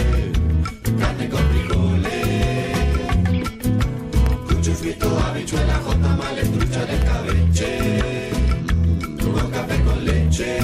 frito, 4.76 5.08
habichuela, 5.18 5.80
jota, 5.84 6.16
mal, 6.16 6.36
trucha 6.52 6.84
de 6.86 6.98
cabeche. 7.06 8.30
Con 9.22 9.50
café 9.50 9.76
con 9.82 10.04
leche, 10.04 10.58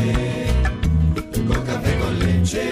con 1.48 1.62
café 1.64 1.98
con 1.98 2.18
leche. 2.18 2.64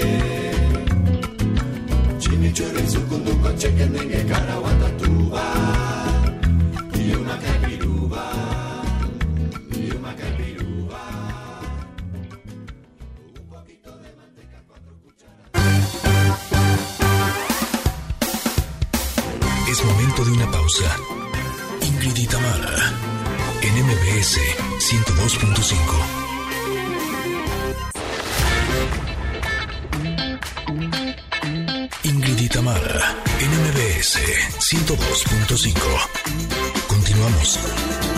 Chimichurri, 2.18 2.86
sucunduco, 2.88 3.48
chequendengue, 3.56 3.99
MBS 34.10 34.50
102.5. 34.72 36.08
Continuamos. 36.88 38.09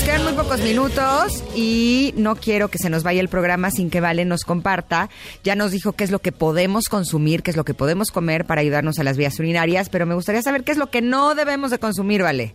Nos 0.00 0.08
quedan 0.08 0.24
muy 0.24 0.32
pocos 0.32 0.62
minutos 0.62 1.44
y 1.54 2.14
no 2.16 2.34
quiero 2.36 2.68
que 2.68 2.78
se 2.78 2.88
nos 2.88 3.02
vaya 3.02 3.20
el 3.20 3.28
programa 3.28 3.70
sin 3.70 3.90
que 3.90 4.00
Vale 4.00 4.24
nos 4.24 4.44
comparta. 4.44 5.10
Ya 5.44 5.56
nos 5.56 5.72
dijo 5.72 5.92
qué 5.92 6.04
es 6.04 6.10
lo 6.10 6.20
que 6.20 6.32
podemos 6.32 6.88
consumir, 6.88 7.42
qué 7.42 7.50
es 7.50 7.56
lo 7.56 7.64
que 7.64 7.74
podemos 7.74 8.10
comer 8.10 8.46
para 8.46 8.62
ayudarnos 8.62 8.98
a 8.98 9.04
las 9.04 9.18
vías 9.18 9.38
urinarias, 9.38 9.90
pero 9.90 10.06
me 10.06 10.14
gustaría 10.14 10.40
saber 10.40 10.64
qué 10.64 10.72
es 10.72 10.78
lo 10.78 10.86
que 10.86 11.02
no 11.02 11.34
debemos 11.34 11.70
de 11.70 11.78
consumir, 11.78 12.22
Vale. 12.22 12.54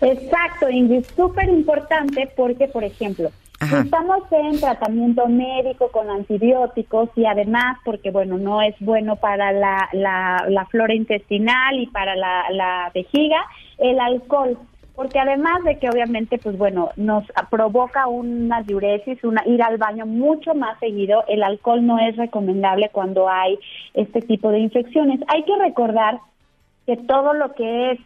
Exacto, 0.00 0.68
Ingrid, 0.68 1.04
súper 1.16 1.48
importante 1.48 2.30
porque, 2.36 2.68
por 2.68 2.84
ejemplo, 2.84 3.30
si 3.60 3.74
estamos 3.76 4.20
en 4.30 4.60
tratamiento 4.60 5.26
médico 5.26 5.88
con 5.90 6.10
antibióticos 6.10 7.08
y 7.16 7.24
además 7.24 7.78
porque, 7.84 8.10
bueno, 8.10 8.36
no 8.36 8.60
es 8.60 8.74
bueno 8.80 9.16
para 9.16 9.52
la, 9.52 9.88
la, 9.92 10.66
flora 10.70 10.94
intestinal 10.94 11.78
y 11.78 11.86
para 11.86 12.14
la, 12.14 12.44
la 12.50 12.90
vejiga, 12.94 13.40
el 13.78 13.98
alcohol 14.00 14.58
porque 14.94 15.18
además 15.18 15.62
de 15.64 15.78
que 15.78 15.88
obviamente, 15.88 16.38
pues 16.38 16.56
bueno, 16.56 16.90
nos 16.96 17.24
provoca 17.50 18.06
una 18.06 18.62
diuresis, 18.62 19.22
una, 19.24 19.42
ir 19.46 19.62
al 19.62 19.76
baño 19.76 20.06
mucho 20.06 20.54
más 20.54 20.78
seguido, 20.78 21.24
el 21.26 21.42
alcohol 21.42 21.84
no 21.84 21.98
es 21.98 22.16
recomendable 22.16 22.90
cuando 22.92 23.28
hay 23.28 23.58
este 23.94 24.20
tipo 24.20 24.50
de 24.50 24.60
infecciones. 24.60 25.20
Hay 25.28 25.42
que 25.44 25.56
recordar 25.58 26.20
que 26.86 26.96
todo 26.96 27.34
lo 27.34 27.54
que 27.54 27.92
es, 27.92 28.00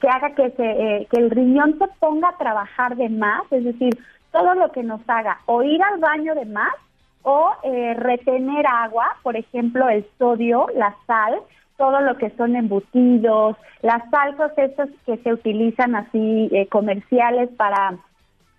que 0.00 0.08
haga 0.08 0.34
que, 0.34 0.50
se, 0.50 0.64
eh, 0.64 1.06
que 1.10 1.20
el 1.20 1.30
riñón 1.30 1.78
se 1.78 1.86
ponga 2.00 2.30
a 2.30 2.38
trabajar 2.38 2.96
de 2.96 3.08
más, 3.08 3.42
es 3.52 3.64
decir, 3.64 3.96
todo 4.32 4.54
lo 4.54 4.72
que 4.72 4.82
nos 4.82 5.00
haga 5.08 5.38
o 5.46 5.62
ir 5.62 5.80
al 5.82 6.00
baño 6.00 6.34
de 6.34 6.46
más 6.46 6.74
o 7.22 7.52
eh, 7.62 7.94
retener 7.94 8.66
agua, 8.66 9.16
por 9.22 9.36
ejemplo, 9.36 9.88
el 9.88 10.04
sodio, 10.18 10.66
la 10.74 10.94
sal, 11.06 11.40
todo 11.76 12.00
lo 12.00 12.16
que 12.18 12.30
son 12.30 12.56
embutidos, 12.56 13.56
las 13.82 14.08
salsas 14.10 14.52
estas 14.56 14.88
que 15.06 15.16
se 15.18 15.32
utilizan 15.32 15.94
así 15.94 16.48
eh, 16.52 16.66
comerciales 16.68 17.50
para 17.56 17.98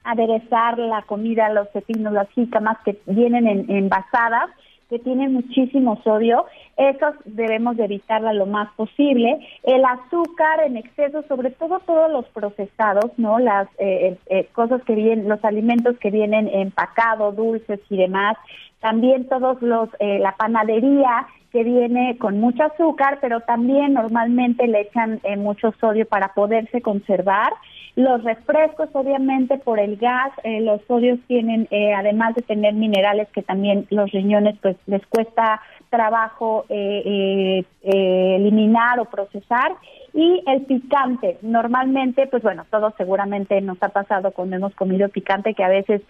aderezar 0.04 0.78
la 0.78 1.02
comida, 1.02 1.50
los 1.50 1.68
pepinos, 1.70 2.14
las 2.14 2.30
jícamas 2.30 2.78
que 2.86 3.00
vienen 3.08 3.48
en, 3.48 3.70
envasadas, 3.70 4.50
que 4.90 5.00
tienen 5.00 5.34
muchísimo 5.34 6.00
sodio, 6.04 6.46
esos 6.78 7.16
debemos 7.26 7.76
de 7.76 7.86
evitarla 7.86 8.34
lo 8.34 8.46
más 8.46 8.72
posible. 8.76 9.40
El 9.64 9.84
azúcar 9.84 10.62
en 10.64 10.78
exceso, 10.78 11.24
sobre 11.28 11.50
todo 11.50 11.80
todos 11.80 12.12
los 12.12 12.26
procesados, 12.28 13.12
¿no? 13.18 13.40
Las 13.40 13.68
eh, 13.80 14.16
eh, 14.28 14.48
cosas 14.54 14.84
que 14.84 14.94
vienen, 14.94 15.28
los 15.28 15.44
alimentos 15.44 15.98
que 15.98 16.12
vienen 16.12 16.48
empacados, 16.50 17.36
dulces 17.36 17.80
y 17.90 17.98
demás. 17.98 18.38
También 18.80 19.28
todos 19.28 19.60
los, 19.64 19.90
eh, 20.00 20.20
la 20.20 20.36
panadería 20.36 21.26
que 21.56 21.64
viene 21.64 22.18
con 22.18 22.42
mucho 22.42 22.64
azúcar, 22.66 23.20
pero 23.22 23.40
también 23.40 23.94
normalmente 23.94 24.68
le 24.68 24.82
echan 24.82 25.22
mucho 25.38 25.74
sodio 25.80 26.06
para 26.06 26.34
poderse 26.34 26.82
conservar. 26.82 27.54
Los 27.96 28.26
refrescos, 28.26 28.90
obviamente, 28.92 29.58
por 29.58 29.80
el 29.80 29.96
gas, 29.96 30.34
eh, 30.44 30.60
los 30.60 30.82
sodios 30.86 31.18
tienen, 31.28 31.70
eh, 31.72 31.94
además 31.94 32.36
de 32.36 32.42
tener 32.42 32.74
minerales 32.74 33.30
que 33.30 33.42
también 33.42 33.88
los 33.90 34.12
riñones 34.12 34.58
pues 34.62 34.76
les 34.86 35.06
cuesta 35.08 35.62
trabajo 35.90 36.66
eh, 36.68 37.64
eliminar 37.84 39.00
o 39.00 39.06
procesar. 39.06 39.72
Y 40.14 40.44
el 40.48 40.64
picante, 40.64 41.38
normalmente, 41.42 42.28
pues 42.28 42.44
bueno, 42.44 42.66
todo 42.70 42.94
seguramente 42.98 43.62
nos 43.62 43.82
ha 43.82 43.88
pasado 43.88 44.32
cuando 44.32 44.58
hemos 44.58 44.76
comido 44.76 45.08
picante 45.08 45.54
que 45.54 45.64
a 45.64 45.70
veces 45.70 46.02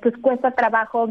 pues 0.00 0.16
cuesta 0.22 0.52
trabajo 0.52 1.10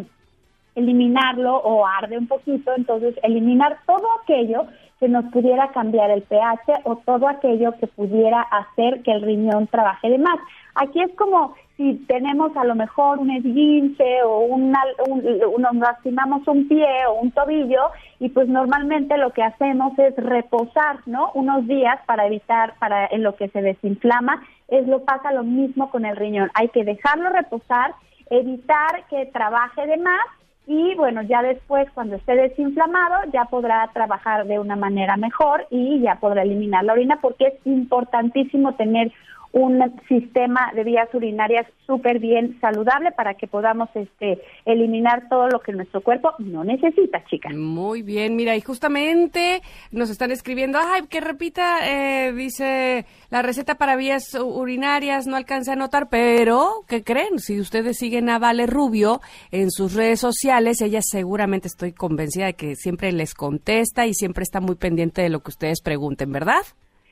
eliminarlo 0.77 1.57
o 1.57 1.85
arde 1.85 2.17
un 2.17 2.27
poquito, 2.27 2.71
entonces 2.77 3.15
eliminar 3.23 3.77
todo 3.85 4.07
aquello 4.21 4.67
que 4.99 5.07
nos 5.07 5.25
pudiera 5.25 5.69
cambiar 5.69 6.09
el 6.11 6.23
pH 6.23 6.81
o 6.83 6.97
todo 6.97 7.27
aquello 7.27 7.73
que 7.79 7.87
pudiera 7.87 8.41
hacer 8.41 9.01
que 9.03 9.11
el 9.11 9.21
riñón 9.21 9.67
trabaje 9.67 10.09
de 10.09 10.17
más. 10.17 10.39
Aquí 10.75 11.01
es 11.01 11.13
como 11.15 11.55
si 11.75 11.95
tenemos 12.07 12.55
a 12.57 12.63
lo 12.63 12.75
mejor 12.75 13.19
un 13.19 13.31
esguince 13.31 14.23
o 14.23 14.39
una, 14.39 14.79
un, 15.07 15.23
nos 15.61 15.75
lastimamos 15.75 16.47
un 16.47 16.67
pie 16.67 16.87
o 17.07 17.21
un 17.21 17.31
tobillo 17.31 17.91
y 18.19 18.29
pues 18.29 18.47
normalmente 18.47 19.17
lo 19.17 19.31
que 19.31 19.43
hacemos 19.43 19.97
es 19.99 20.15
reposar, 20.17 20.97
¿no? 21.05 21.31
Unos 21.33 21.67
días 21.67 21.99
para 22.05 22.25
evitar, 22.25 22.73
para 22.79 23.07
en 23.07 23.23
lo 23.23 23.35
que 23.35 23.49
se 23.49 23.61
desinflama, 23.61 24.43
es 24.67 24.87
lo 24.87 25.03
pasa 25.03 25.31
lo 25.31 25.43
mismo 25.43 25.89
con 25.89 26.05
el 26.05 26.15
riñón. 26.15 26.49
Hay 26.55 26.69
que 26.69 26.83
dejarlo 26.83 27.29
reposar, 27.29 27.93
evitar 28.29 29.05
que 29.09 29.27
trabaje 29.27 29.85
de 29.85 29.97
más 29.97 30.25
y 30.67 30.95
bueno, 30.95 31.21
ya 31.21 31.41
después 31.41 31.87
cuando 31.93 32.17
esté 32.17 32.35
desinflamado 32.35 33.31
ya 33.31 33.45
podrá 33.45 33.89
trabajar 33.93 34.45
de 34.45 34.59
una 34.59 34.75
manera 34.75 35.15
mejor 35.15 35.65
y 35.69 36.01
ya 36.01 36.15
podrá 36.15 36.43
eliminar 36.43 36.83
la 36.83 36.91
orina 36.93 37.19
porque 37.21 37.47
es 37.47 37.53
importantísimo 37.65 38.75
tener 38.75 39.11
un 39.57 39.99
sistema 40.07 40.71
de 40.75 40.83
vías 40.83 41.09
urinarias 41.13 41.65
súper 41.87 42.19
bien 42.19 42.59
saludable 42.61 43.11
para 43.11 43.33
que 43.33 43.47
podamos 43.47 43.89
este 43.95 44.39
eliminar 44.65 45.27
todo 45.29 45.47
lo 45.47 45.61
que 45.61 45.71
nuestro 45.71 46.01
cuerpo 46.01 46.33
no 46.37 46.63
necesita, 46.63 47.25
chicas. 47.25 47.55
Muy 47.55 48.03
bien, 48.03 48.35
mira, 48.35 48.55
y 48.55 48.61
justamente 48.61 49.61
nos 49.91 50.11
están 50.11 50.29
escribiendo, 50.31 50.77
ay, 50.79 51.07
que 51.07 51.21
repita, 51.21 51.89
eh, 51.89 52.33
dice, 52.33 53.05
la 53.31 53.41
receta 53.41 53.75
para 53.75 53.95
vías 53.95 54.35
urinarias 54.35 55.25
no 55.25 55.35
alcanza 55.35 55.73
a 55.73 55.75
notar, 55.75 56.07
pero, 56.09 56.83
¿qué 56.87 57.03
creen? 57.03 57.39
Si 57.39 57.59
ustedes 57.59 57.97
siguen 57.97 58.29
a 58.29 58.37
Vale 58.37 58.67
Rubio 58.67 59.21
en 59.51 59.71
sus 59.71 59.95
redes 59.95 60.19
sociales, 60.19 60.81
ella 60.81 60.99
seguramente 61.01 61.67
estoy 61.67 61.93
convencida 61.93 62.45
de 62.45 62.53
que 62.53 62.75
siempre 62.75 63.11
les 63.11 63.33
contesta 63.33 64.05
y 64.05 64.13
siempre 64.13 64.43
está 64.43 64.59
muy 64.59 64.75
pendiente 64.75 65.23
de 65.23 65.29
lo 65.29 65.39
que 65.39 65.49
ustedes 65.49 65.81
pregunten, 65.81 66.31
¿verdad? 66.31 66.61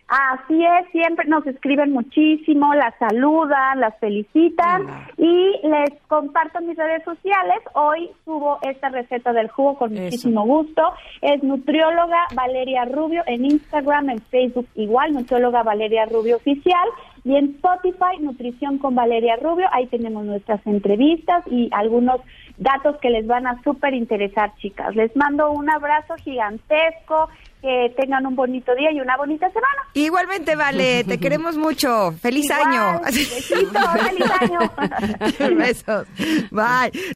Así 0.08 0.64
es, 0.64 0.92
siempre 0.92 1.26
nos 1.26 1.48
escriben 1.48 1.92
muchísimo, 1.92 2.76
las 2.76 2.94
saludan, 3.00 3.80
las 3.80 3.98
felicitan 4.00 4.86
y 5.18 5.60
les 5.64 6.00
comparto 6.08 6.62
mis 6.62 6.78
redes 6.78 7.04
sociales. 7.04 7.58
Hoy 7.74 8.12
subo 8.24 8.60
esta 8.62 8.90
receta 8.90 9.34
del 9.34 9.50
jugo 9.50 9.78
con 9.80 9.94
muchísimo 9.94 10.46
gusto. 10.46 10.84
Es 11.22 11.42
nutrióloga 11.42 12.20
Valeria 12.36 12.86
Rubio 12.86 13.24
en 13.26 13.46
Instagram, 13.46 14.12
en 14.12 14.22
Facebook 14.22 14.68
igual, 14.76 15.12
nutrióloga 15.12 15.64
Valeria 15.64 16.06
Rubio 16.06 16.36
oficial 16.36 16.88
y 17.26 17.36
en 17.36 17.56
Spotify 17.56 18.22
Nutrición 18.22 18.78
con 18.78 18.96
Valeria 18.96 19.36
Rubio. 19.36 19.68
Ahí 19.74 19.88
tenemos 19.88 20.24
nuestras 20.26 20.66
entrevistas 20.66 21.44
y 21.50 21.70
algunos 21.72 22.22
datos 22.58 22.96
que 23.02 23.10
les 23.10 23.26
van 23.26 23.48
a 23.48 23.62
súper 23.64 23.96
interesar, 23.96 24.54
chicas. 24.58 24.96
Les 24.96 25.14
mando 25.16 25.52
un 25.52 25.70
abrazo 25.70 26.14
gigantesco 26.24 27.28
que 27.64 27.92
tengan 27.98 28.28
un 28.28 28.36
bonito 28.36 28.76
día 28.76 28.92
y 28.92 29.02
una 29.02 29.18
bonita 29.18 29.50
semana. 29.50 29.82
Igualmente, 29.96 30.56
Vale, 30.56 31.04
te 31.08 31.18
queremos 31.18 31.58
mucho. 31.58 32.12
Feliz 32.22 32.50
año. 32.52 33.02
feliz 33.04 34.32
año. 34.40 34.60
Besos. 35.58 36.08
Bye. 36.52 36.92